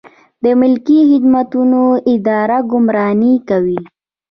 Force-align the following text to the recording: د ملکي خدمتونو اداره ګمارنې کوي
د 0.43 0.45
ملکي 0.61 0.99
خدمتونو 1.09 1.81
اداره 2.13 2.57
ګمارنې 2.71 3.33
کوي 3.49 3.79